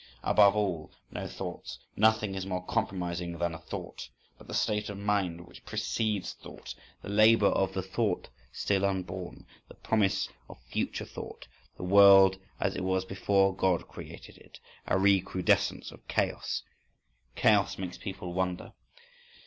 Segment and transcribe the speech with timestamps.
[0.23, 1.77] Above all, no thoughts!
[1.95, 4.09] Nothing is more compromising than a thought!
[4.35, 9.45] But the state of mind which precedes thought, the labour of the thought still unborn,
[9.67, 15.91] the promise of future thought, the world as it was before God created it—a recrudescence
[15.91, 16.63] of chaos.…
[17.35, 18.73] Chaos makes people wonder.